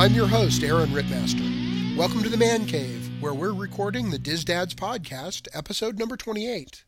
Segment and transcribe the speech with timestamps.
[0.00, 1.94] I'm your host, Aaron Rittmaster.
[1.94, 6.84] Welcome to the Man Cave, where we're recording the Diz Dads podcast, episode number 28.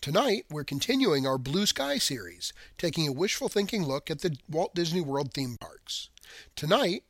[0.00, 4.74] Tonight, we're continuing our Blue Sky series, taking a wishful thinking look at the Walt
[4.74, 6.08] Disney World theme parks.
[6.56, 7.02] Tonight,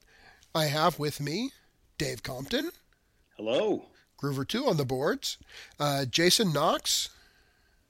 [0.53, 1.53] I have with me
[1.97, 2.73] Dave Compton.
[3.37, 3.85] Hello.
[4.21, 5.39] Groover 2 on the boards,
[5.79, 7.11] uh, Jason Knox.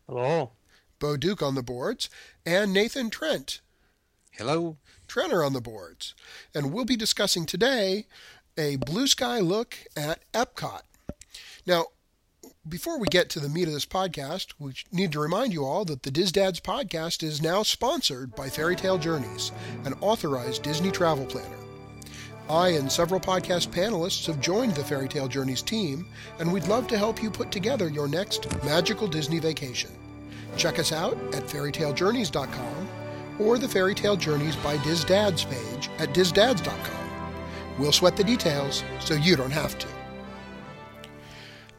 [0.07, 0.51] Hello.
[0.99, 2.11] Bo Duke on the boards,
[2.45, 3.63] and Nathan Trent.
[4.33, 4.77] Hello.
[5.17, 6.15] Trenner on the boards.
[6.55, 8.07] And we'll be discussing today
[8.59, 10.83] a blue sky look at Epcot.
[11.67, 11.87] Now,
[12.69, 15.85] before we get to the meat of this podcast, we need to remind you all
[15.85, 19.53] that the Diz Dads podcast is now sponsored by Fairy Tale Journeys,
[19.85, 21.57] an authorized Disney travel planner.
[22.51, 26.07] I and several podcast panelists have joined the Fairy Tale Journeys team,
[26.39, 29.91] and we'd love to help you put together your next magical Disney vacation.
[30.57, 32.86] Check us out at fairytalejourneys.com
[33.39, 37.07] or the Fairy Tale Journeys by Diz Dads page at dizdads.com.
[37.79, 39.89] We'll sweat the details so you don't have to.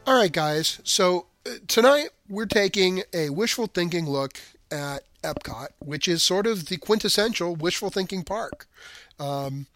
[0.06, 0.80] All right, guys.
[0.84, 4.38] So uh, tonight we're taking a wishful thinking look
[4.70, 8.66] at Epcot, which is sort of the quintessential wishful thinking park.
[9.18, 9.66] Um,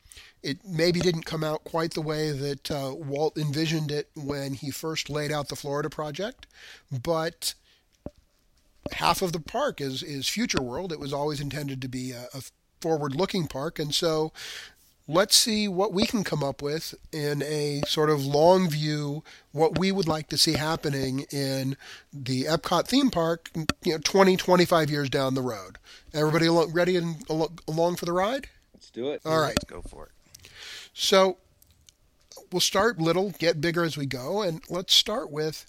[0.43, 4.71] it maybe didn't come out quite the way that uh, Walt envisioned it when he
[4.71, 6.47] first laid out the Florida project,
[6.91, 7.55] but
[8.93, 10.93] half of the park is is future world.
[10.93, 12.43] It was always intended to be a, a
[12.81, 14.33] forward looking park, and so
[15.09, 19.79] let's see what we can come up with in a sort of long view what
[19.79, 21.77] we would like to see happening in
[22.13, 23.51] the Epcot theme park
[23.83, 25.79] you know 20 25 years down the road.
[26.15, 28.49] Everybody ready and along for the ride?
[28.75, 29.23] Let's do it.
[29.25, 29.57] All right.
[29.59, 30.51] Let's go for it.
[30.95, 31.39] So
[32.51, 35.67] we'll start little get bigger as we go and let's start with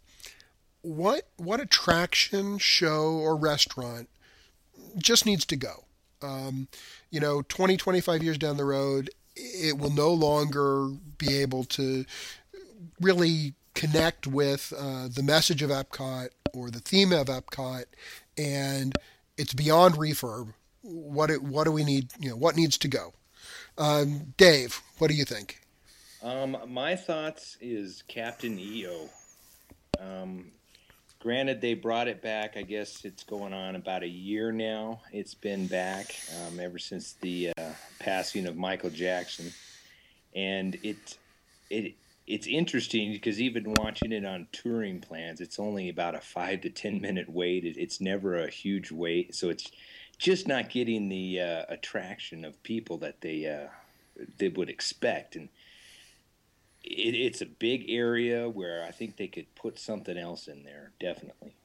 [0.83, 4.07] what what attraction show or restaurant
[4.97, 5.85] just needs to go
[6.21, 6.67] um,
[7.09, 12.05] you know 20 25 years down the road it will no longer be able to
[13.01, 17.85] really connect with uh, the message of Epcot or the theme of Epcot,
[18.37, 18.95] and
[19.37, 20.53] it's beyond refurb.
[20.81, 22.09] What it, what do we need?
[22.19, 23.13] You know, what needs to go?
[23.77, 25.61] Um, Dave, what do you think?
[26.21, 29.09] Um, my thoughts is Captain EO.
[29.99, 30.51] Um,
[31.23, 32.57] granted, they brought it back.
[32.57, 35.01] I guess it's going on about a year now.
[35.13, 36.13] It's been back
[36.45, 39.53] um, ever since the uh, passing of Michael Jackson,
[40.35, 41.17] and it
[41.69, 41.95] it
[42.27, 46.69] it's interesting because even watching it on touring plans, it's only about a five to
[46.69, 47.63] ten minute wait.
[47.63, 49.71] It, it's never a huge wait, so it's
[50.17, 53.69] just not getting the uh, attraction of people that they uh,
[54.39, 55.47] they would expect and
[56.83, 60.91] it, it's a big area where I think they could put something else in there,
[60.99, 61.55] definitely.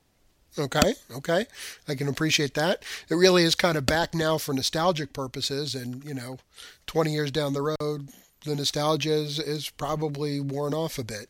[0.59, 1.47] Okay, okay.
[1.87, 2.83] I can appreciate that.
[3.09, 6.39] It really is kind of back now for nostalgic purposes, and, you know,
[6.87, 8.09] 20 years down the road,
[8.45, 11.29] the nostalgia is, is probably worn off a bit.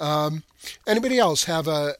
[0.00, 0.44] Um,
[0.86, 1.94] anybody else have a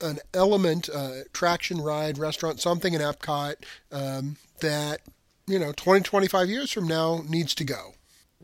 [0.00, 3.54] an element, uh, traction ride, restaurant, something in Epcot
[3.92, 5.00] um, that,
[5.46, 7.94] you know, 20, 25 years from now needs to go?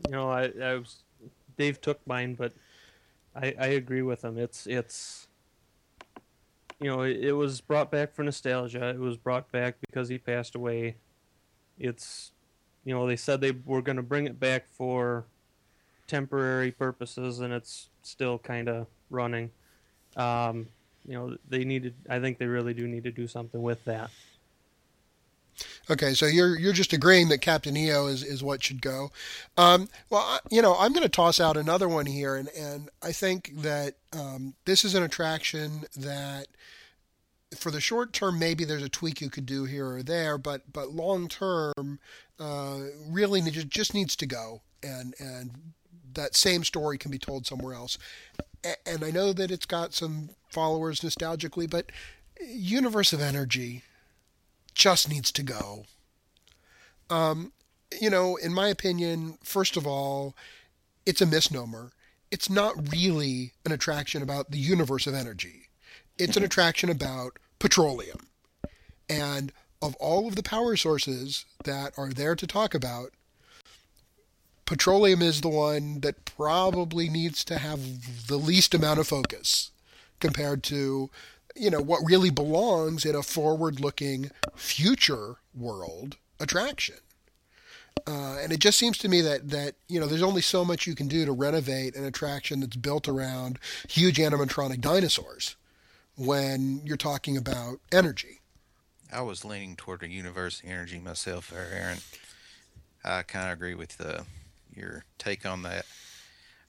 [0.05, 1.03] You know, I, I was
[1.59, 2.53] Dave took mine, but
[3.35, 4.37] I, I agree with him.
[4.37, 5.27] It's it's
[6.79, 8.89] you know it, it was brought back for nostalgia.
[8.89, 10.95] It was brought back because he passed away.
[11.77, 12.31] It's
[12.85, 15.25] you know they said they were going to bring it back for
[16.07, 19.51] temporary purposes, and it's still kind of running.
[20.15, 20.69] Um,
[21.05, 21.93] you know they needed.
[22.09, 24.11] I think they really do need to do something with that.
[25.89, 29.11] Okay, so you're you're just agreeing that Captain EO is, is what should go.
[29.57, 32.89] Um, well, I, you know, I'm going to toss out another one here, and, and
[33.01, 36.47] I think that um, this is an attraction that,
[37.57, 40.71] for the short term, maybe there's a tweak you could do here or there, but
[40.71, 41.99] but long term,
[42.39, 45.51] uh, really just needs to go, and and
[46.13, 47.97] that same story can be told somewhere else.
[48.85, 51.91] And I know that it's got some followers nostalgically, but
[52.41, 53.83] Universe of Energy
[54.73, 55.85] just needs to go.
[57.09, 57.51] Um,
[57.99, 60.35] you know, in my opinion, first of all,
[61.05, 61.91] it's a misnomer.
[62.31, 65.69] It's not really an attraction about the universe of energy.
[66.17, 68.27] It's an attraction about petroleum.
[69.09, 69.51] And
[69.81, 73.13] of all of the power sources that are there to talk about,
[74.65, 79.71] petroleum is the one that probably needs to have the least amount of focus
[80.19, 81.09] compared to
[81.59, 86.95] you know, what really belongs in a forward looking future world attraction.
[88.07, 90.87] Uh, and it just seems to me that, that, you know, there's only so much
[90.87, 93.59] you can do to renovate an attraction that's built around
[93.89, 95.57] huge animatronic dinosaurs
[96.15, 98.39] when you're talking about energy.
[99.11, 101.99] I was leaning toward a universe energy myself Aaron.
[103.03, 104.25] I kind of agree with the
[104.75, 105.85] your take on that.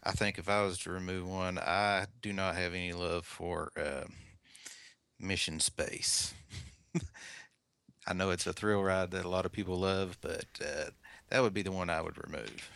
[0.03, 3.71] I think if I was to remove one, I do not have any love for
[3.77, 4.05] uh,
[5.21, 6.35] Mission Space.
[8.07, 10.91] I know it's a thrill ride that a lot of people love, but uh,
[11.29, 12.71] that would be the one I would remove.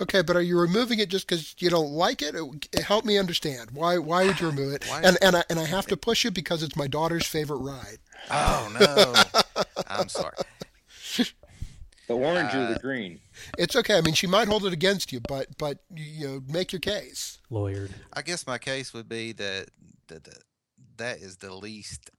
[0.00, 2.34] Okay, but are you removing it just because you don't like it?
[2.72, 3.70] It- Help me understand.
[3.72, 4.84] Why why would you remove it?
[4.92, 7.98] And and I, and I have to push it because it's my daughter's favorite ride.
[8.30, 9.62] Oh no!
[9.88, 10.36] I'm sorry.
[12.06, 13.20] The orange or Uh, the green?
[13.56, 13.96] It's okay.
[13.96, 17.38] I mean, she might hold it against you, but but you know, make your case.
[17.50, 17.90] Lawyered.
[18.12, 19.68] I guess my case would be that
[20.08, 20.38] that that,
[21.00, 22.10] that is the least.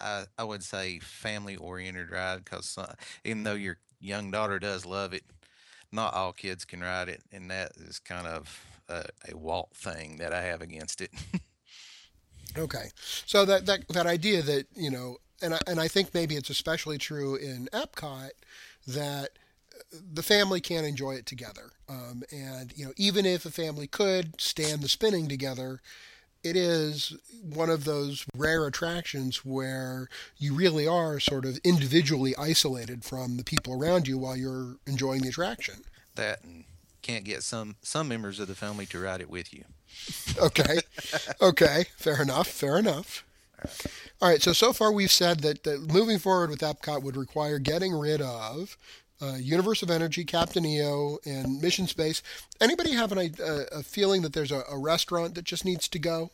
[0.00, 2.78] I I would say family oriented ride because
[3.24, 5.24] even though your young daughter does love it,
[5.92, 10.16] not all kids can ride it, and that is kind of a, a Walt thing
[10.16, 11.10] that I have against it.
[12.54, 12.90] Okay,
[13.24, 16.50] so that that that idea that you know, and I, and I think maybe it's
[16.50, 18.28] especially true in Epcot
[18.86, 19.30] that
[19.90, 21.70] the family can enjoy it together.
[21.88, 25.80] Um, and you know, even if a family could stand the spinning together,
[26.44, 30.08] it is one of those rare attractions where
[30.38, 35.22] you really are sort of individually isolated from the people around you while you're enjoying
[35.22, 35.82] the attraction.
[36.14, 36.64] that and
[37.02, 39.64] can't get some some members of the family to ride it with you.
[40.38, 40.78] Okay.
[41.42, 41.86] okay.
[41.96, 42.46] Fair enough.
[42.48, 43.24] Fair enough.
[44.20, 44.40] All right.
[44.42, 48.20] So, so far we've said that, that moving forward with Epcot would require getting rid
[48.20, 48.76] of
[49.22, 52.22] uh, Universe of Energy, Captain EO, and Mission Space.
[52.60, 55.98] Anybody have an, a, a feeling that there's a, a restaurant that just needs to
[55.98, 56.30] go?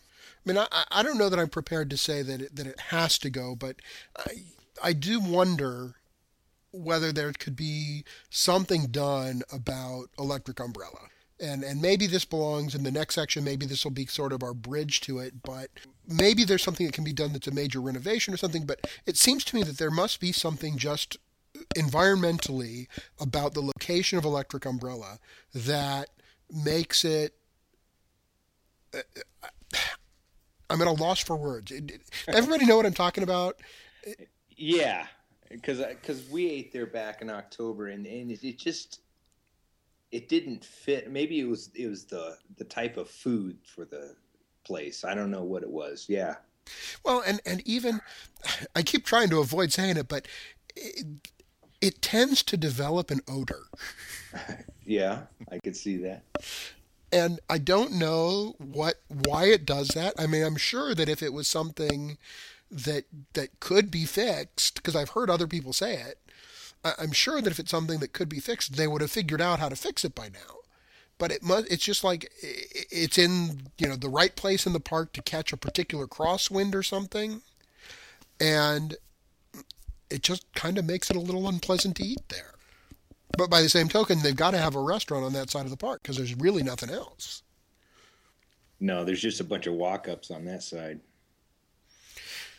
[0.47, 2.67] I mean, I, I- I don't know that I'm prepared to say that it, that
[2.67, 3.77] it has to go, but
[4.17, 4.31] I,
[4.83, 5.97] I do wonder
[6.71, 11.09] whether there could be something done about Electric Umbrella.
[11.41, 13.45] And, and maybe this belongs in the next section.
[13.45, 15.43] Maybe this will be sort of our bridge to it.
[15.43, 15.71] But
[16.07, 18.67] maybe there's something that can be done that's a major renovation or something.
[18.67, 21.17] But it seems to me that there must be something just
[21.77, 22.87] environmentally
[23.21, 25.19] about the location of Electric Umbrella
[25.55, 26.09] that
[26.53, 27.35] makes it.
[28.95, 28.99] Uh,
[29.43, 29.49] uh,
[30.71, 31.73] I'm at a loss for words.
[32.27, 33.59] Everybody know what I'm talking about?
[34.55, 35.07] Yeah,
[35.51, 39.01] because because we ate there back in October, and and it, it just
[40.13, 41.11] it didn't fit.
[41.11, 44.15] Maybe it was it was the the type of food for the
[44.65, 45.05] place.
[45.05, 46.07] I don't know what it was.
[46.09, 46.37] Yeah,
[47.05, 48.01] Well, and and even
[48.75, 50.27] I keep trying to avoid saying it, but
[50.77, 51.07] it,
[51.81, 53.65] it tends to develop an odor,
[54.85, 56.23] yeah, I could see that.
[57.13, 60.15] and I don't know what why it does that.
[60.19, 62.19] I mean, I'm sure that if it was something
[62.71, 63.05] that
[63.35, 66.19] that could be fixed, because I've heard other people say it,
[66.85, 69.41] I, I'm sure that if it's something that could be fixed, they would have figured
[69.41, 70.57] out how to fix it by now.
[71.19, 71.71] But it must.
[71.71, 75.53] It's just like it's in you know the right place in the park to catch
[75.53, 77.43] a particular crosswind or something,
[78.41, 78.97] and
[80.11, 82.55] it just kind of makes it a little unpleasant to eat there.
[83.37, 85.71] But by the same token, they've got to have a restaurant on that side of
[85.71, 87.43] the park because there's really nothing else.
[88.81, 91.01] No, there's just a bunch of walk-ups on that side.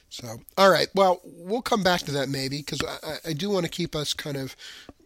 [0.10, 0.88] So, all right.
[0.96, 3.96] Well, we'll come back to that maybe because I, I- I do want to keep
[3.96, 4.56] us kind of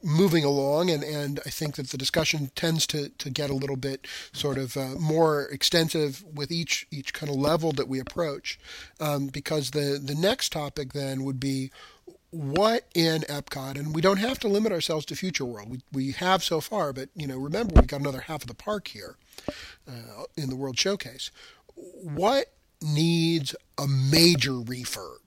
[0.01, 3.75] moving along, and, and I think that the discussion tends to, to get a little
[3.75, 8.59] bit sort of uh, more extensive with each each kind of level that we approach,
[8.99, 11.71] um, because the the next topic then would be
[12.33, 15.69] what in Epcot, and we don't have to limit ourselves to Future World.
[15.69, 18.55] We we have so far, but you know, remember we've got another half of the
[18.55, 19.17] park here
[19.87, 21.29] uh, in the World Showcase.
[21.75, 25.19] What needs a major refurb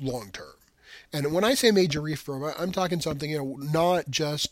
[0.00, 0.56] long term?
[1.12, 4.50] And when I say major refurb, I'm talking something you know not just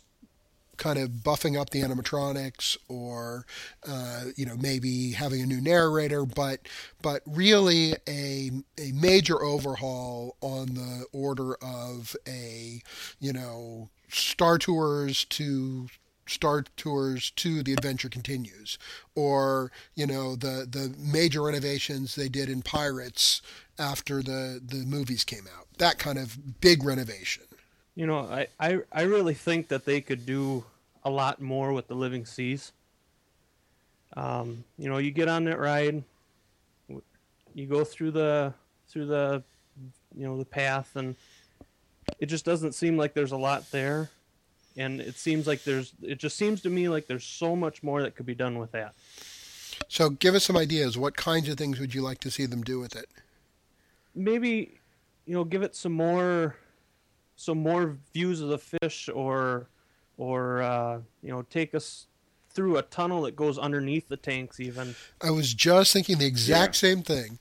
[0.83, 3.47] kind of buffing up the animatronics or
[3.89, 6.59] uh, you know maybe having a new narrator but
[7.01, 12.83] but really a a major overhaul on the order of a
[13.21, 15.87] you know Star Tours to
[16.27, 18.77] Star Tours to the Adventure Continues,
[19.15, 23.41] or you know the the major renovations they did in Pirates
[23.79, 25.69] after the the movies came out.
[25.79, 27.45] That kind of big renovation.
[27.95, 30.65] You know, I, I, I really think that they could do
[31.05, 32.73] a lot more with the Living Seas.
[34.17, 36.03] Um, you know, you get on that ride,
[37.55, 38.53] you go through the
[38.89, 39.43] through the
[40.15, 41.17] you know the path, and
[42.19, 44.11] it just doesn't seem like there's a lot there,
[44.77, 48.03] and it seems like there's it just seems to me like there's so much more
[48.03, 48.95] that could be done with that.
[49.89, 50.99] So give us some ideas.
[50.99, 53.07] What kinds of things would you like to see them do with it?
[54.15, 54.79] maybe
[55.27, 56.57] you know give it some more
[57.37, 59.67] some more views of the fish or
[60.19, 62.07] or uh, you know take us
[62.51, 66.75] through a tunnel that goes underneath the tanks even I was just thinking the exact
[66.77, 66.89] Yeah.
[66.91, 67.39] same thing.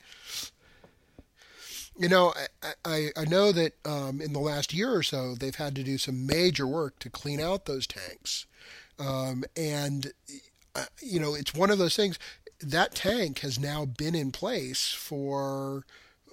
[2.00, 5.54] You know, I, I, I know that um, in the last year or so, they've
[5.54, 8.46] had to do some major work to clean out those tanks.
[8.98, 10.12] Um, and,
[10.74, 12.18] uh, you know, it's one of those things.
[12.60, 15.86] That tank has now been in place for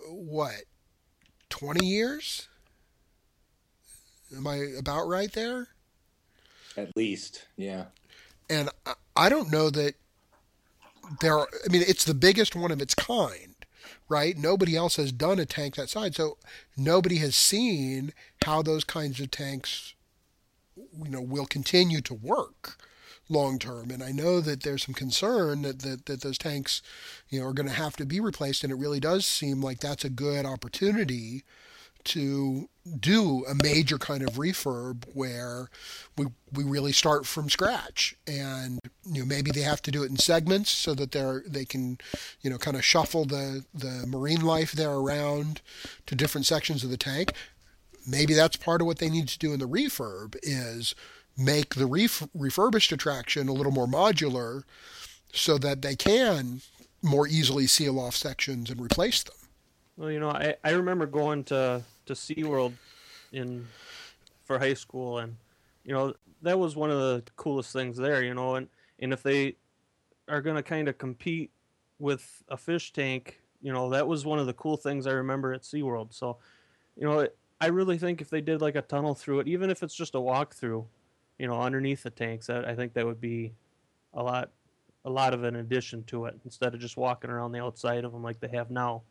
[0.09, 0.62] what,
[1.50, 2.49] 20 years?
[4.35, 5.68] Am I about right there?
[6.77, 7.87] At least, yeah.
[8.51, 8.71] And
[9.17, 9.95] I, don't know that
[11.21, 13.55] there are, I mean, it's the biggest one of its kind,
[14.09, 14.37] right?
[14.37, 16.17] Nobody else has done a tank that size.
[16.17, 16.39] So
[16.77, 18.13] nobody has seen
[18.45, 19.95] how those kinds of tanks,
[20.77, 22.79] you know, will continue to work
[23.29, 23.91] long term.
[23.91, 26.81] And I know that there's some concern that, that, that those tanks,
[27.29, 28.65] you know, are going to have to be replaced.
[28.65, 31.45] And it really does seem like that's a good opportunity
[32.09, 35.69] to do a major kind of refurb where
[36.17, 38.17] we we really start from scratch.
[38.27, 41.65] And you know maybe they have to do it in segments so that they're they
[41.65, 41.99] can
[42.41, 45.61] you know kind of shuffle the the marine life there around
[46.07, 47.33] to different sections of the tank.
[48.07, 50.95] Maybe that's part of what they need to do in the refurb is
[51.37, 54.62] make the ref- refurbished attraction a little more modular
[55.33, 56.62] so that they can
[57.03, 59.37] more easily seal off sections and replace them.
[59.97, 62.73] Well, you know, I, I remember going to to SeaWorld
[63.33, 63.67] in
[64.45, 65.37] for high school and
[65.85, 66.12] you know,
[66.43, 69.57] that was one of the coolest things there, you know, and and if they
[70.29, 71.50] are going to kind of compete
[71.99, 75.53] with a fish tank, you know, that was one of the cool things I remember
[75.53, 76.12] at SeaWorld.
[76.12, 76.37] So,
[76.97, 77.27] you know,
[77.61, 80.15] I really think if they did like a tunnel through it, even if it's just
[80.15, 80.85] a walkthrough,
[81.38, 83.55] you know, underneath the tanks, that, I think that would be
[84.15, 84.50] a lot
[85.05, 88.12] a lot of an addition to it instead of just walking around the outside of
[88.12, 89.03] them like they have now.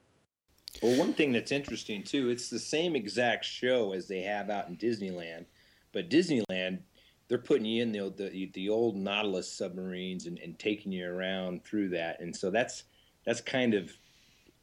[0.82, 4.68] Well, one thing that's interesting too, it's the same exact show as they have out
[4.68, 5.46] in Disneyland,
[5.92, 6.80] but Disneyland,
[7.28, 11.64] they're putting you in the the, the old Nautilus submarines and, and taking you around
[11.66, 12.84] through that, and so that's
[13.26, 13.92] that's kind of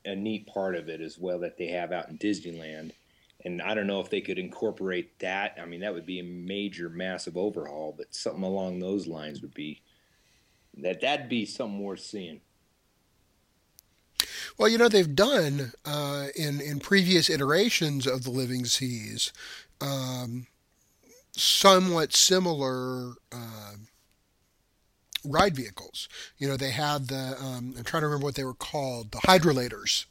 [0.05, 2.93] a neat part of it as well that they have out in Disneyland.
[3.45, 5.59] And I don't know if they could incorporate that.
[5.61, 9.53] I mean, that would be a major, massive overhaul, but something along those lines would
[9.53, 9.83] be
[10.79, 12.41] that that'd be something worth seeing.
[14.57, 19.33] Well, you know, they've done uh, in in previous iterations of the Living Seas
[19.81, 20.47] um,
[21.33, 23.75] somewhat similar uh,
[25.25, 26.09] ride vehicles.
[26.39, 29.19] You know, they had the um, I'm trying to remember what they were called, the
[29.19, 30.05] hydrolators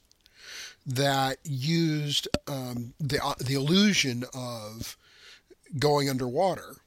[0.85, 4.97] that used um, the uh, the illusion of
[5.79, 6.77] going underwater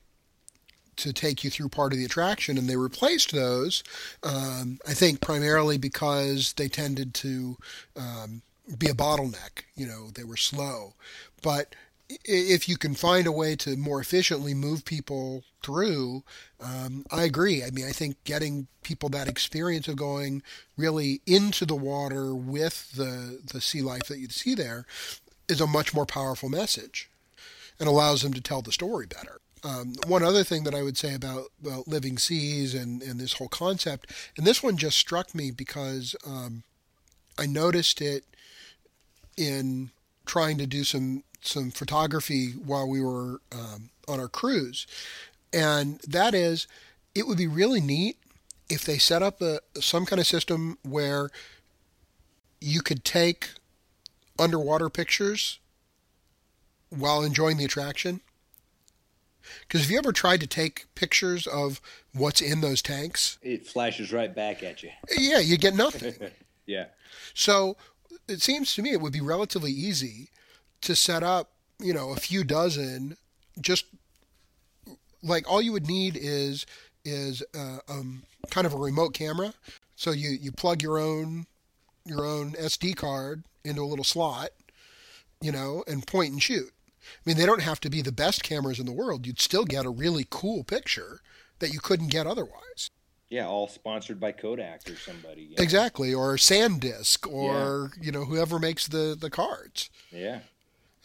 [0.97, 3.83] to take you through part of the attraction, and they replaced those.
[4.23, 7.57] Um, I think primarily because they tended to
[7.97, 8.43] um,
[8.79, 9.65] be a bottleneck.
[9.75, 10.95] You know, they were slow,
[11.43, 11.75] but
[12.25, 16.23] if you can find a way to more efficiently move people through,
[16.61, 17.65] um, I agree.
[17.65, 20.43] I mean, I think getting people that experience of going
[20.77, 24.87] really into the water with the the sea life that you see there
[25.49, 27.11] is a much more powerful message,
[27.79, 29.41] and allows them to tell the story better.
[29.67, 33.33] Um, one other thing that I would say about, about living seas and, and this
[33.33, 36.63] whole concept, and this one just struck me because um,
[37.37, 38.25] I noticed it
[39.37, 39.91] in
[40.25, 44.87] trying to do some some photography while we were um, on our cruise,
[45.53, 46.69] and that is,
[47.15, 48.19] it would be really neat
[48.69, 51.29] if they set up a some kind of system where
[52.61, 53.51] you could take
[54.39, 55.59] underwater pictures
[56.91, 58.21] while enjoying the attraction.
[59.63, 61.81] Because if you ever tried to take pictures of
[62.13, 64.91] what's in those tanks, It flashes right back at you.
[65.17, 66.15] yeah, you get nothing.
[66.67, 66.87] yeah.
[67.35, 67.77] So
[68.29, 70.31] it seems to me it would be relatively easy
[70.83, 73.17] to set up, you know, a few dozen.
[73.61, 73.87] Just
[75.23, 76.67] like all you would need is
[77.05, 79.55] is uh, um, kind of a remote camera.
[79.97, 81.47] So you you plug your own
[82.05, 84.51] your own SD card into a little slot,
[85.41, 86.71] you know, and point and shoot.
[87.07, 89.27] I mean, they don't have to be the best cameras in the world.
[89.27, 91.21] You'd still get a really cool picture
[91.59, 92.91] that you couldn't get otherwise.
[93.29, 95.49] Yeah, all sponsored by Kodak or somebody.
[95.51, 95.63] Yeah.
[95.63, 99.91] Exactly, or SanDisk, or you know whoever makes the the cards.
[100.13, 100.41] Yeah.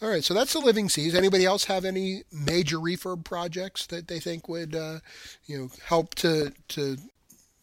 [0.01, 1.13] All right, so that's the Living Seas.
[1.13, 5.00] Anybody else have any major refurb projects that they think would, uh,
[5.46, 6.98] you know, help to to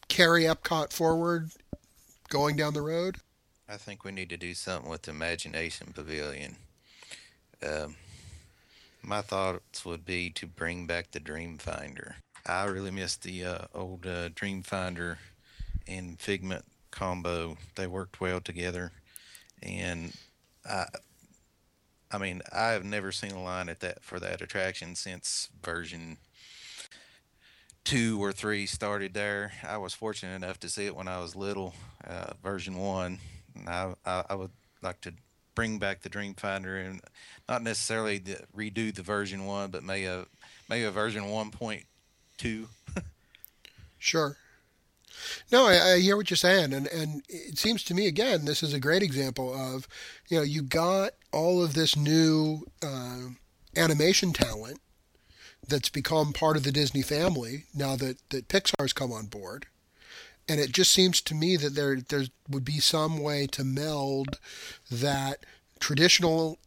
[0.07, 1.51] carry Epcot forward,
[2.29, 3.17] going down the road?
[3.67, 6.55] I think we need to do something with the Imagination Pavilion.
[7.61, 7.95] Um,
[9.01, 12.15] my thoughts would be to bring back the Dreamfinder.
[12.45, 15.17] I really miss the uh, old uh, Dreamfinder
[15.87, 17.57] and Figment combo.
[17.75, 18.91] They worked well together,
[19.61, 20.13] and
[20.69, 20.85] I,
[22.11, 26.17] I mean, I have never seen a line at that for that attraction since version
[27.83, 29.53] two or three started there.
[29.67, 31.73] I was fortunate enough to see it when I was little,
[32.05, 33.19] uh, version one.
[33.67, 34.51] I, I, I would
[34.81, 35.13] like to
[35.59, 37.01] bring back the Dreamfinder and
[37.49, 40.25] not necessarily the, redo the version one, but maybe a
[40.69, 41.83] maybe a version one point
[42.37, 42.69] two.
[43.97, 44.37] Sure.
[45.51, 48.63] No, I, I hear what you're saying, and and it seems to me again this
[48.63, 49.85] is a great example of,
[50.29, 53.23] you know, you got all of this new uh,
[53.75, 54.79] animation talent
[55.67, 59.65] that's become part of the Disney family now that that Pixar's come on board,
[60.49, 64.39] and it just seems to me that there there would be some way to meld
[64.91, 65.45] that
[65.79, 66.57] traditional,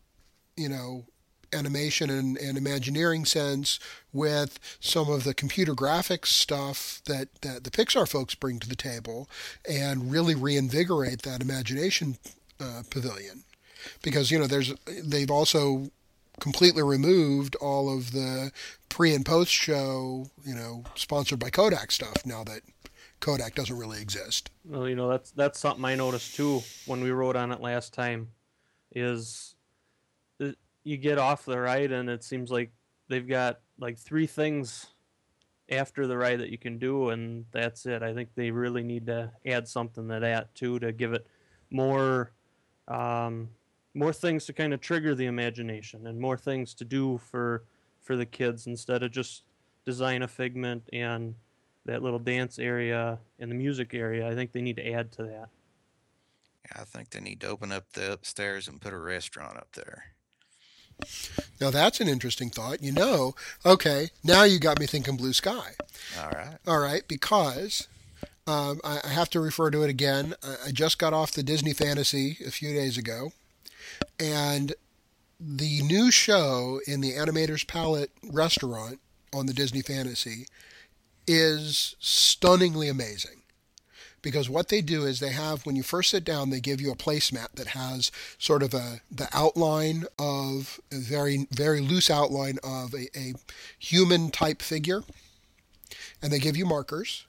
[0.57, 1.05] you know,
[1.53, 3.79] animation and, and Imagineering sense
[4.13, 8.77] with some of the computer graphics stuff that, that the Pixar folks bring to the
[8.77, 9.29] table
[9.69, 12.17] and really reinvigorate that imagination
[12.61, 13.45] uh, pavilion.
[14.03, 15.91] Because, you know, there's they've also
[16.41, 18.53] completely removed all of the
[18.89, 22.63] pre and post show, you know, sponsored by Kodak stuff now that
[23.23, 24.51] Kodak doesn't really exist.
[24.65, 27.95] Well, you know, that's that's something I noticed too when we wrote on it last
[27.95, 28.29] time
[28.95, 29.55] is
[30.85, 32.73] you get off the ride and it seems like
[33.09, 34.89] they've got like three things
[35.71, 38.03] after the ride that you can do and that's it.
[38.03, 41.25] I think they really need to add something to that too to give it
[41.71, 42.33] more
[42.89, 43.51] um,
[43.95, 47.63] more things to kind of trigger the imagination and more things to do for
[48.01, 49.45] for the kids instead of just
[49.85, 51.37] design a figment and
[51.85, 54.29] that little dance area and the music area.
[54.29, 55.49] I think they need to add to that.
[56.65, 59.69] Yeah, I think they need to open up the upstairs and put a restaurant up
[59.73, 60.05] there.
[61.61, 62.83] Now that's an interesting thought.
[62.83, 63.35] You know,
[63.67, 65.73] okay, now you got me thinking blue sky.
[66.21, 66.59] All right.
[66.67, 67.89] All right, because
[68.47, 70.35] um, I, I, have to refer to it again.
[70.43, 73.33] I, I just got off the Disney Fantasy a few days ago,
[74.21, 74.75] and
[75.41, 79.01] the new show in the Animator's Palette restaurant
[79.33, 80.47] on the Disney Fantasy
[81.27, 83.43] is stunningly amazing.
[84.23, 86.93] Because what they do is they have when you first sit down they give you
[86.93, 92.59] a placemat that has sort of a the outline of a very very loose outline
[92.63, 93.35] of a, a
[93.79, 95.03] human type figure.
[96.23, 97.27] And they give you markers.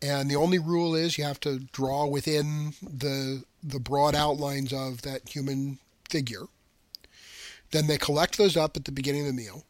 [0.00, 5.02] And the only rule is you have to draw within the the broad outlines of
[5.02, 6.44] that human figure.
[7.72, 9.64] Then they collect those up at the beginning of the meal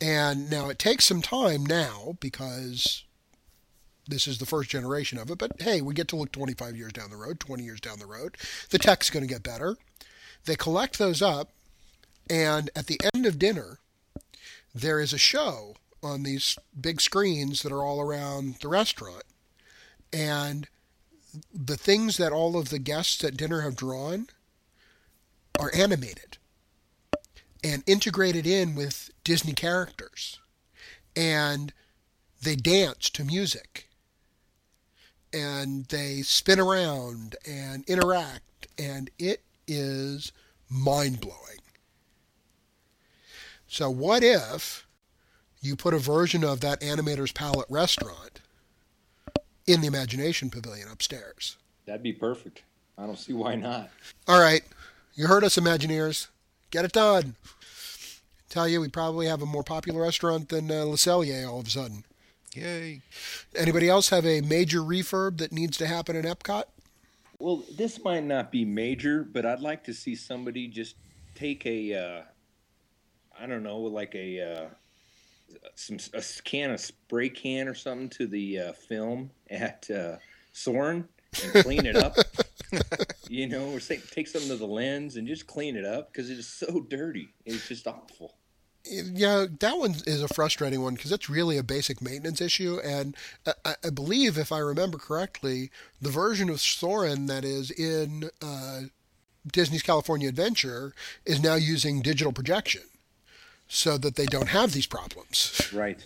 [0.00, 3.04] and now it takes some time now because
[4.08, 6.92] this is the first generation of it, but hey, we get to look 25 years
[6.92, 8.36] down the road, 20 years down the road.
[8.70, 9.76] The tech's going to get better.
[10.46, 11.50] They collect those up,
[12.28, 13.78] and at the end of dinner,
[14.74, 19.24] there is a show on these big screens that are all around the restaurant.
[20.12, 20.66] And
[21.54, 24.28] the things that all of the guests at dinner have drawn
[25.58, 26.38] are animated
[27.62, 30.38] and integrated in with Disney characters.
[31.16, 31.72] And
[32.42, 33.90] they dance to music
[35.32, 40.32] and they spin around and interact, and it is
[40.68, 41.36] mind blowing.
[43.66, 44.86] So, what if
[45.60, 48.40] you put a version of that Animator's Palette restaurant
[49.66, 51.56] in the Imagination Pavilion upstairs?
[51.86, 52.62] That'd be perfect.
[52.98, 53.90] I don't see why not.
[54.26, 54.62] All right.
[55.14, 56.28] You heard us, Imagineers.
[56.70, 57.36] Get it done.
[58.48, 61.66] Tell you, we probably have a more popular restaurant than uh, Le Cellier all of
[61.66, 62.04] a sudden.
[62.54, 63.00] Yay.
[63.54, 66.64] Anybody else have a major refurb that needs to happen in Epcot?
[67.38, 70.96] Well, this might not be major, but I'd like to see somebody just
[71.34, 72.22] take a, uh,
[73.40, 74.68] I don't know, like a, uh,
[75.74, 80.16] some a can of spray can or something to the uh, film at uh,
[80.52, 81.08] Soarin'
[81.42, 82.16] and clean it up.
[83.28, 86.30] you know, or say, take something to the lens and just clean it up because
[86.30, 87.28] it is so dirty.
[87.44, 88.34] It's just awful
[88.84, 92.78] yeah, that one is a frustrating one because it's really a basic maintenance issue.
[92.82, 93.16] And
[93.64, 98.82] I, I, believe, if I remember correctly, the version of Soarin' that is in uh,
[99.52, 100.94] Disney's California Adventure
[101.26, 102.82] is now using digital projection
[103.68, 105.70] so that they don't have these problems.
[105.72, 106.04] Right,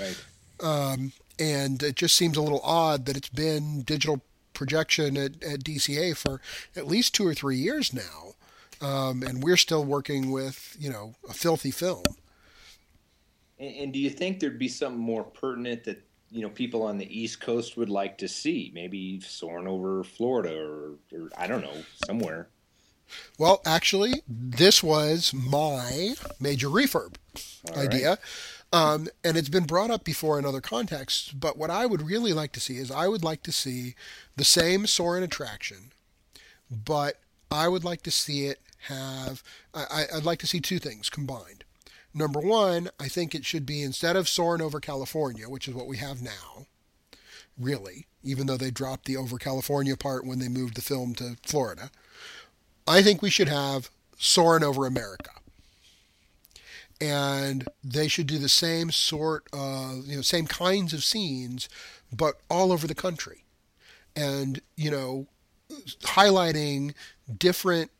[0.00, 0.24] right.
[0.60, 4.22] Um, and it just seems a little odd that it's been digital
[4.54, 6.40] projection at, at DCA for
[6.74, 8.34] at least two or three years now
[8.80, 12.04] um, and we're still working with you know a filthy film.
[13.58, 16.98] And, and, do you think there'd be something more pertinent that you know people on
[16.98, 18.70] the East Coast would like to see?
[18.74, 22.48] Maybe soaring over Florida or, or I don't know somewhere.
[23.38, 27.16] Well, actually, this was my major refurb
[27.70, 28.10] All idea.
[28.10, 28.18] Right.
[28.74, 32.32] Um, and it's been brought up before in other contexts, but what I would really
[32.32, 33.94] like to see is I would like to see
[34.34, 35.92] the same Soarin' attraction,
[36.68, 37.20] but
[37.52, 38.58] I would like to see it
[38.88, 41.62] have, I, I'd like to see two things combined.
[42.12, 45.86] Number one, I think it should be instead of soaring over California, which is what
[45.86, 46.66] we have now,
[47.56, 51.36] really, even though they dropped the over California part when they moved the film to
[51.46, 51.92] Florida,
[52.88, 55.30] I think we should have Soarin' over America.
[57.00, 61.68] And they should do the same sort of, you know, same kinds of scenes,
[62.12, 63.44] but all over the country.
[64.16, 65.26] And, you know,
[66.02, 66.94] highlighting
[67.38, 67.90] different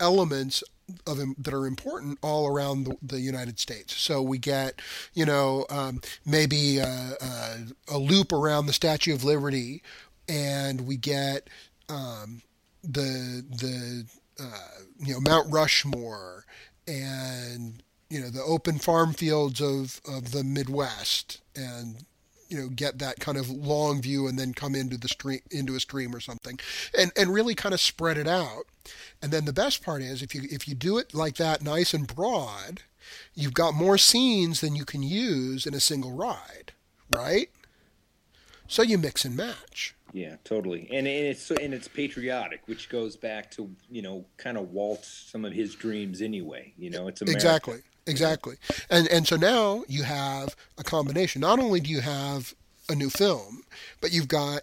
[0.00, 0.62] elements
[1.06, 3.94] of that are important all around the, the, United States.
[3.94, 4.80] So we get,
[5.12, 7.56] you know, um, maybe a, a,
[7.88, 9.82] a, loop around the Statue of Liberty,
[10.28, 11.48] and we get
[11.88, 12.40] um,
[12.82, 14.06] the the
[14.40, 16.44] uh, you know Mount Rushmore
[16.88, 22.04] and you know the open farm fields of of the Midwest and
[22.48, 25.76] you know get that kind of long view and then come into the stream into
[25.76, 26.58] a stream or something
[26.98, 28.64] and and really kind of spread it out.
[29.22, 31.92] And then the best part is if you if you do it like that nice
[31.94, 32.82] and broad
[33.34, 36.72] you've got more scenes than you can use in a single ride
[37.10, 37.48] right?
[38.66, 43.16] So you mix and match yeah, totally, and, and it's and it's patriotic, which goes
[43.16, 46.72] back to you know kind of Walt's some of his dreams anyway.
[46.78, 47.36] You know, it's America.
[47.36, 48.56] exactly, exactly,
[48.90, 51.40] and and so now you have a combination.
[51.40, 52.54] Not only do you have
[52.88, 53.62] a new film,
[54.00, 54.62] but you've got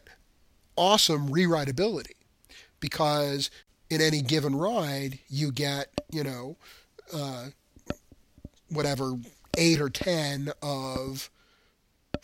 [0.76, 2.16] awesome rewritability
[2.80, 3.52] because
[3.90, 6.58] in any given ride you get you know
[7.14, 7.48] uh,
[8.70, 9.14] whatever
[9.58, 11.30] eight or ten of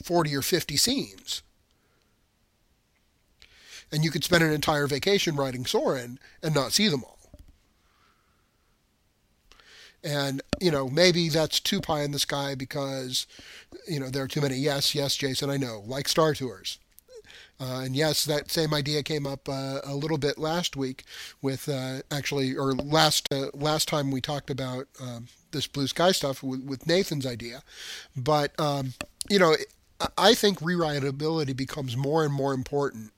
[0.04, 1.44] forty or fifty scenes
[3.92, 7.18] and you could spend an entire vacation riding Soarin' and not see them all.
[10.04, 13.28] And, you know, maybe that's too pie in the sky because,
[13.88, 14.56] you know, there are too many.
[14.56, 15.84] Yes, yes, Jason, I know.
[15.86, 16.80] Like Star Tours.
[17.60, 21.04] Uh, and yes, that same idea came up uh, a little bit last week
[21.44, 26.12] with uh, actually, or last uh, last time we talked about um, this blue sky
[26.12, 27.62] stuff with, with Nathan's idea.
[28.18, 28.94] But um,
[29.30, 29.56] you know,
[30.18, 33.12] I think rewritability becomes more and more important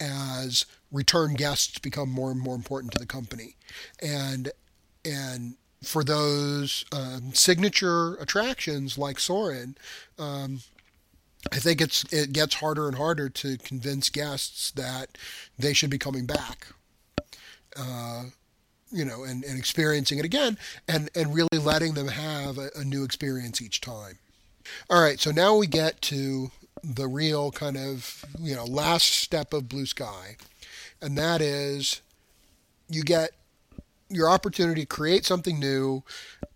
[0.00, 3.56] as return guests become more and more important to the company,
[4.00, 4.50] and
[5.04, 9.76] and for those um, signature attractions like Soarin',
[10.18, 10.60] um,
[11.52, 15.18] I think it's it gets harder and harder to convince guests that
[15.58, 16.68] they should be coming back.
[17.76, 18.24] Uh,
[18.90, 22.84] you know, and, and experiencing it again and, and really letting them have a, a
[22.84, 24.18] new experience each time.
[24.88, 26.52] All right, so now we get to
[26.84, 30.36] the real kind of you know last step of blue sky,
[31.00, 32.02] and that is
[32.88, 33.30] you get
[34.08, 36.02] your opportunity to create something new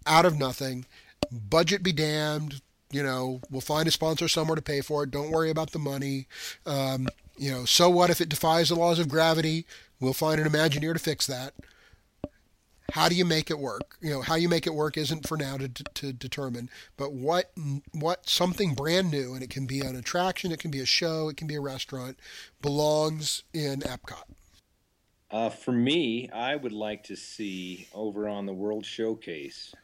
[0.06, 0.84] out of nothing.
[1.30, 2.60] Budget be damned.
[2.90, 5.10] You know, we'll find a sponsor somewhere to pay for it.
[5.10, 6.26] Don't worry about the money.
[6.64, 9.66] Um, you know, so what if it defies the laws of gravity?
[10.00, 11.52] We'll find an Imagineer to fix that
[12.92, 13.96] how do you make it work?
[14.00, 17.52] You know, how you make it work isn't for now to, to determine, but what
[17.92, 21.28] what something brand new, and it can be an attraction, it can be a show,
[21.28, 22.18] it can be a restaurant,
[22.62, 24.24] belongs in Epcot.
[25.30, 29.74] Uh, for me, I would like to see over on the World Showcase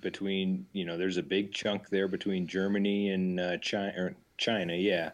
[0.00, 4.14] between you know, there's a big chunk there between Germany and uh, China.
[4.36, 5.10] China, yeah.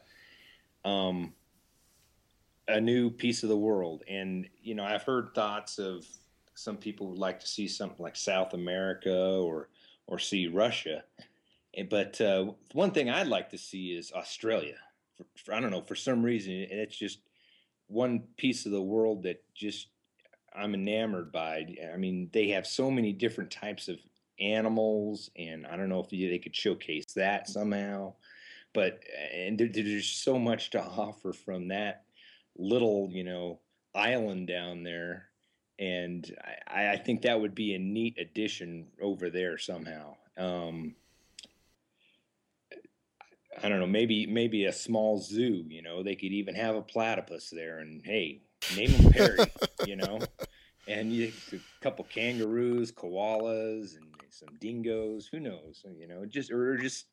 [0.85, 1.33] Um,
[2.68, 6.07] a new piece of the world, and you know, I've heard thoughts of
[6.55, 9.69] some people would like to see something like South America or
[10.07, 11.05] or see Russia.
[11.90, 14.77] But uh, one thing I'd like to see is Australia.
[15.17, 17.21] For, for, I don't know for some reason it's just
[17.88, 19.88] one piece of the world that just
[20.55, 21.67] I'm enamored by.
[21.93, 23.99] I mean, they have so many different types of
[24.38, 28.14] animals, and I don't know if they could showcase that somehow.
[28.73, 32.05] But and there, there's so much to offer from that
[32.57, 33.61] little, you know,
[33.95, 35.29] island down there
[35.78, 36.34] and
[36.66, 40.14] I, I, think that would be a neat addition over there somehow.
[40.38, 40.94] Um,
[43.62, 45.64] I don't know, maybe maybe a small zoo.
[45.68, 48.42] You know, they could even have a platypus there, and hey,
[48.76, 49.38] name him Perry.
[49.87, 50.20] you know,
[50.88, 55.28] and you, a couple kangaroos, koalas, and some dingoes.
[55.30, 55.84] Who knows?
[55.96, 57.06] You know, just or just.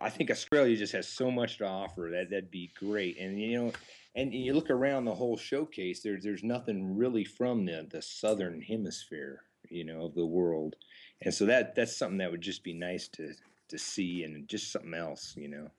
[0.00, 3.58] I think Australia just has so much to offer that that'd be great, and you
[3.58, 3.72] know,
[4.14, 8.60] and you look around the whole showcase there's there's nothing really from the the southern
[8.60, 10.76] hemisphere you know of the world.
[11.22, 13.32] And so that that's something that would just be nice to
[13.68, 15.70] to see and just something else you know.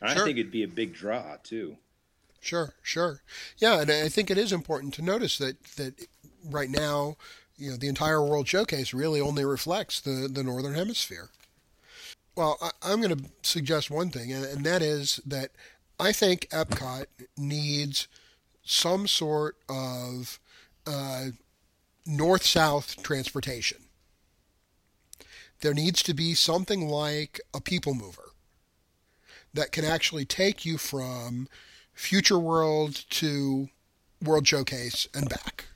[0.00, 1.76] I think it'd be a big draw too.
[2.40, 3.22] Sure sure.
[3.58, 5.94] Yeah and i think it is important to notice that that
[6.50, 7.16] right now
[7.56, 11.28] you know the entire world showcase really only reflects the the northern hemisphere.
[12.34, 15.50] Well I, am going to suggest one thing and, and that is that
[16.02, 17.06] I think Epcot
[17.38, 18.08] needs
[18.64, 20.40] some sort of
[20.84, 21.26] uh,
[22.04, 23.78] north south transportation.
[25.60, 28.30] There needs to be something like a people mover
[29.54, 31.46] that can actually take you from
[31.94, 33.68] future world to
[34.20, 35.66] World Showcase and back.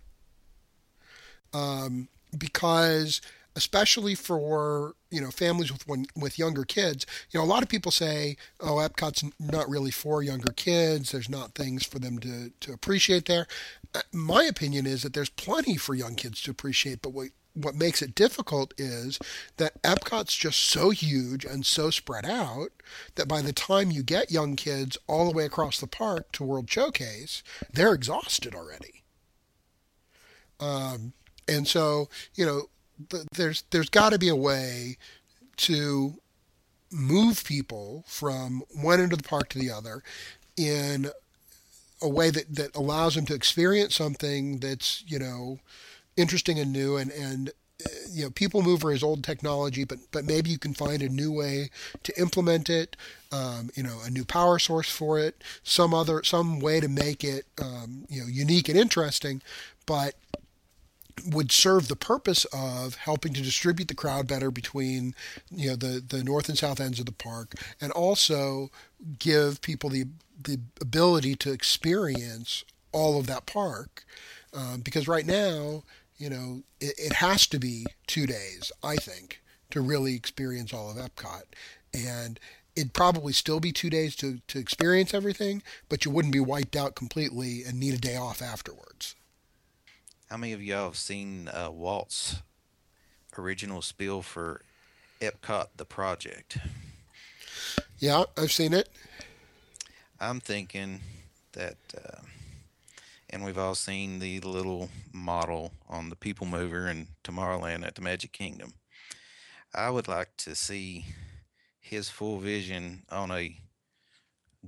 [1.55, 3.21] Um, because
[3.55, 7.71] especially for you know families with one with younger kids you know a lot of
[7.71, 12.53] people say oh epcot's not really for younger kids there's not things for them to
[12.61, 13.47] to appreciate there
[13.95, 17.75] uh, my opinion is that there's plenty for young kids to appreciate but what what
[17.75, 19.19] makes it difficult is
[19.57, 22.69] that Epcot's just so huge and so spread out
[23.15, 26.45] that by the time you get young kids all the way across the park to
[26.45, 29.05] World Showcase, they're exhausted already.
[30.61, 31.15] Um,
[31.49, 32.69] and so, you know,
[33.33, 34.97] there's there's got to be a way
[35.59, 36.15] to
[36.91, 40.03] move people from one end of the park to the other
[40.57, 41.11] in
[42.03, 45.59] a way that, that allows them to experience something that's you know
[46.17, 47.51] interesting and new and and
[48.11, 51.31] you know people mover is old technology but but maybe you can find a new
[51.33, 51.71] way
[52.03, 52.97] to implement it
[53.33, 57.25] um, you know a new power source for it some other some way to make
[57.25, 59.43] it um, you know unique and interesting.
[59.87, 60.15] But
[61.25, 65.15] would serve the purpose of helping to distribute the crowd better between
[65.51, 68.71] you know the the north and south ends of the park and also
[69.19, 70.07] give people the
[70.41, 74.05] the ability to experience all of that park.
[74.53, 75.83] Um, because right now
[76.17, 80.91] you know it, it has to be two days i think to really experience all
[80.91, 81.43] of epcot.
[81.93, 82.39] And
[82.75, 86.77] it'd probably still be two days to, to experience everything but you wouldn't be wiped
[86.77, 89.15] out completely and need a day off afterwards
[90.29, 92.43] how many of y'all have seen uh, Walt's
[93.39, 94.63] original spiel for
[95.21, 96.59] Epcot the project?
[97.99, 98.89] Yeah, I've seen it.
[100.21, 101.01] I'm thinking
[101.53, 102.23] that, uh,
[103.31, 108.03] and we've all seen the little model on the People Mover in Tomorrowland at the
[108.03, 108.75] Magic Kingdom.
[109.75, 111.07] I would like to see
[111.81, 113.57] his full vision on a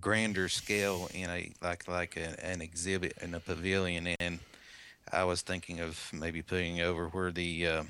[0.01, 4.39] grander scale in a like like a, an exhibit in a pavilion and
[5.13, 7.83] I was thinking of maybe putting over where the uh,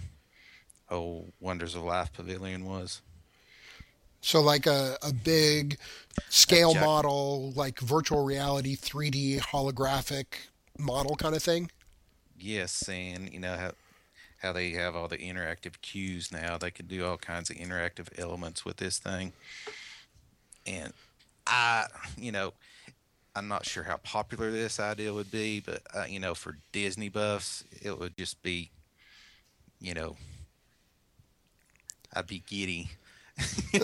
[0.90, 3.02] old Wonders of Life Pavilion was.
[4.20, 5.78] So, like a, a big
[6.28, 10.26] scale model, like virtual reality, 3D holographic
[10.76, 11.70] model kind of thing?
[12.38, 13.72] Yes, and you know how
[14.38, 16.58] how they have all the interactive cues now.
[16.58, 19.32] They can do all kinds of interactive elements with this thing.
[20.66, 20.92] And
[21.46, 22.52] I, you know,
[23.38, 27.08] I'm not sure how popular this idea would be, but uh, you know, for Disney
[27.08, 28.70] buffs, it would just be,
[29.80, 30.16] you know,
[32.12, 32.90] I'd be giddy.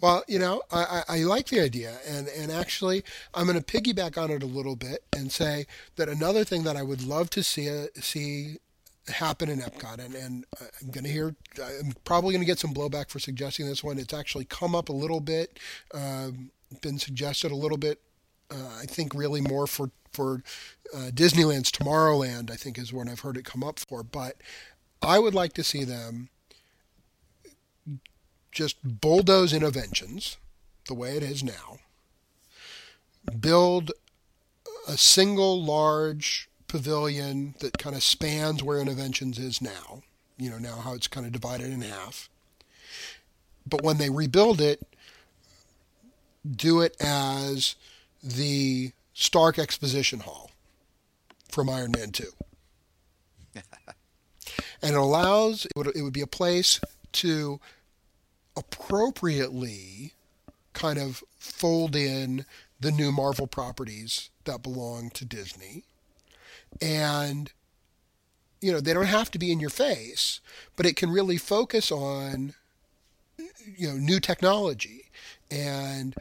[0.00, 3.04] well, you know, I, I, like the idea, and and actually,
[3.34, 6.76] I'm going to piggyback on it a little bit and say that another thing that
[6.76, 8.56] I would love to see see
[9.08, 10.46] happen in Epcot, and, and
[10.80, 13.98] I'm going to hear, I'm probably going to get some blowback for suggesting this one.
[13.98, 15.58] It's actually come up a little bit.
[15.92, 18.00] Um, been suggested a little bit.
[18.50, 20.42] Uh, I think really more for for
[20.94, 22.50] uh, Disneyland's Tomorrowland.
[22.50, 24.02] I think is what I've heard it come up for.
[24.02, 24.36] But
[25.02, 26.28] I would like to see them
[28.52, 30.36] just bulldoze Innoventions
[30.86, 31.78] the way it is now.
[33.38, 33.92] Build
[34.88, 40.02] a single large pavilion that kind of spans where Innoventions is now.
[40.36, 42.28] You know now how it's kind of divided in half.
[43.66, 44.82] But when they rebuild it,
[46.48, 47.76] do it as
[48.22, 50.50] the Stark Exposition Hall
[51.48, 52.24] from Iron Man 2.
[53.54, 56.80] and it allows, it would, it would be a place
[57.12, 57.60] to
[58.56, 60.12] appropriately
[60.72, 62.44] kind of fold in
[62.78, 65.84] the new Marvel properties that belong to Disney.
[66.80, 67.52] And,
[68.60, 70.40] you know, they don't have to be in your face,
[70.76, 72.54] but it can really focus on,
[73.76, 75.09] you know, new technology
[75.50, 76.14] and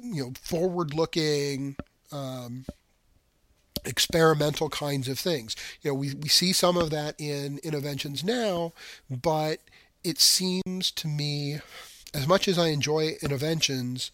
[0.00, 1.76] you know forward looking
[2.10, 2.64] um,
[3.84, 5.56] experimental kinds of things.
[5.82, 8.72] You know we, we see some of that in Innoventions now
[9.10, 9.58] but
[10.04, 11.60] it seems to me
[12.12, 14.10] as much as i enjoy Innoventions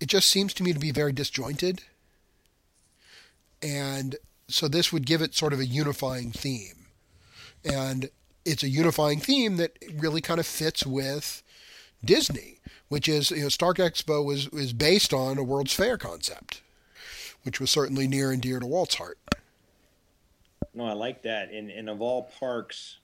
[0.00, 1.82] it just seems to me to be very disjointed.
[3.62, 4.16] And
[4.48, 6.86] so this would give it sort of a unifying theme.
[7.64, 8.10] And
[8.44, 11.42] it's a unifying theme that really kind of fits with
[12.04, 12.58] Disney,
[12.94, 16.62] which is you know Stark Expo was is based on a World's Fair concept,
[17.42, 19.18] which was certainly near and dear to Walt's heart.
[20.72, 21.50] No, I like that.
[21.50, 22.98] And and of all parks,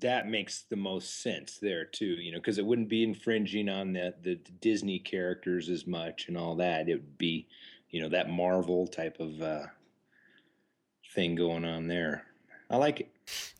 [0.00, 2.04] that makes the most sense there too.
[2.04, 6.36] You know, because it wouldn't be infringing on the, the Disney characters as much and
[6.36, 6.88] all that.
[6.88, 7.46] It would be,
[7.90, 9.66] you know, that Marvel type of uh,
[11.14, 12.24] thing going on there.
[12.68, 13.08] I like it.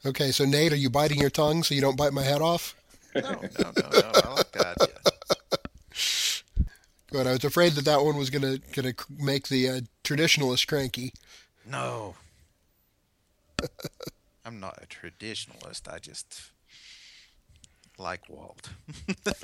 [0.04, 2.74] Okay, so Nate, are you biting your tongue so you don't bite my head off?
[3.22, 4.10] No, no, no, no.
[4.14, 4.96] I like that idea.
[7.12, 11.12] But I was afraid that that one was gonna gonna make the uh, traditionalist cranky.
[11.64, 12.16] No.
[14.44, 15.92] I'm not a traditionalist.
[15.92, 16.50] I just
[17.98, 18.70] like Walt.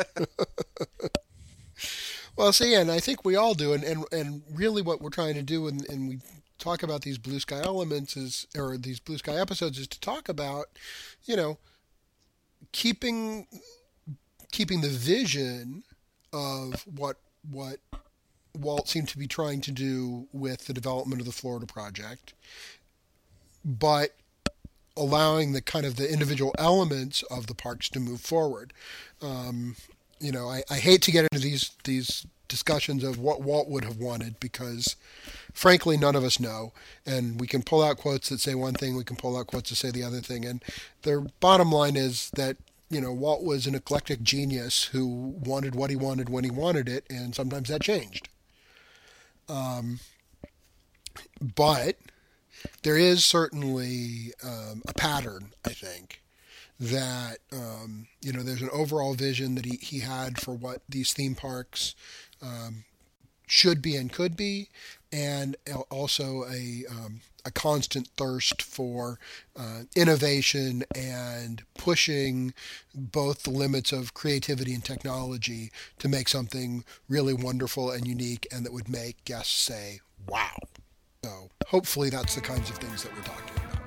[2.37, 5.35] Well, see, and I think we all do, and, and, and really what we're trying
[5.35, 6.19] to do, and, and we
[6.59, 10.29] talk about these blue sky elements is, or these blue sky episodes, is to talk
[10.29, 10.67] about,
[11.25, 11.59] you know,
[12.73, 13.47] keeping
[14.51, 15.85] keeping the vision
[16.33, 17.17] of what
[17.51, 17.79] what
[18.57, 22.35] Walt seemed to be trying to do with the development of the Florida project,
[23.65, 24.15] but
[24.97, 28.73] allowing the kind of the individual elements of the parks to move forward.
[29.23, 29.77] Um,
[30.23, 33.85] you know, I, I hate to get into these these discussions of what Walt would
[33.85, 34.95] have wanted because,
[35.55, 36.73] frankly, none of us know.
[37.07, 39.71] And we can pull out quotes that say one thing, we can pull out quotes
[39.71, 40.45] that say the other thing.
[40.45, 40.63] And
[41.03, 42.57] the bottom line is that
[42.89, 46.89] you know Walt was an eclectic genius who wanted what he wanted when he wanted
[46.89, 48.29] it, and sometimes that changed.
[49.49, 49.99] Um,
[51.41, 51.97] but
[52.83, 56.22] there is certainly um, a pattern, I think,
[56.83, 61.13] that um, you know there's an overall vision that he, he had for what these
[61.13, 61.95] theme parks
[62.43, 62.85] um,
[63.47, 64.69] should be and could be,
[65.13, 65.57] and
[65.91, 69.19] also a um, a constant thirst for
[69.57, 72.53] uh, innovation and pushing
[72.95, 78.65] both the limits of creativity and technology to make something really wonderful and unique and
[78.65, 80.57] that would make guests say, wow.
[81.25, 83.83] So hopefully that's the kinds of things that we're talking about.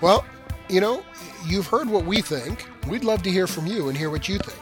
[0.00, 0.24] Well,
[0.68, 1.02] you know,
[1.46, 2.68] you've heard what we think.
[2.88, 4.58] We'd love to hear from you and hear what you think.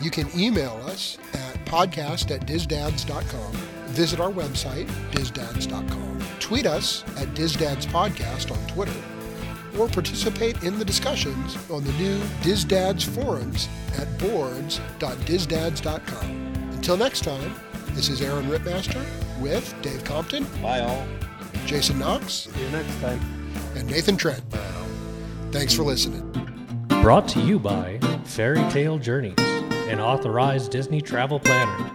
[0.00, 3.52] You can email us at podcast at disdads.com,
[3.88, 8.94] visit our website, disdads.com, tweet us at disdadspodcast on Twitter,
[9.78, 16.70] or participate in the discussions on the new Disdads forums at boards.disdads.com.
[16.72, 17.54] Until next time,
[17.90, 19.04] this is Aaron Ripmaster
[19.40, 20.44] with Dave Compton.
[20.62, 21.06] Bye all.
[21.66, 22.32] Jason Knox.
[22.32, 23.20] See you next time.
[23.76, 24.42] And Nathan Trent.
[25.52, 26.30] Thanks for listening.
[27.02, 29.34] Brought to you by Fairy Tale Journeys,
[29.88, 31.90] an authorized Disney travel planner.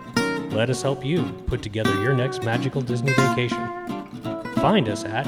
[0.50, 3.66] Let us help you put together your next magical Disney vacation.
[4.56, 5.26] Find us at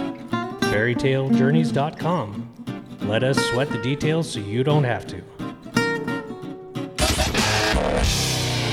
[0.60, 2.54] fairytalejourneys.com.
[3.02, 5.24] Let us sweat the details so you don't have to.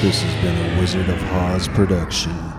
[0.02, 2.53] This has been a Wizard of Oz production.